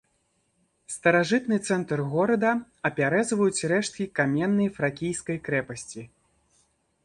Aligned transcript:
Старажытны 0.93 1.57
цэнтр 1.67 2.03
горада 2.15 2.51
апяразваюць 2.91 3.65
рэшткі 3.75 4.03
каменнай 4.21 4.69
фракійскай 4.81 5.37
крэпасці. 5.49 6.01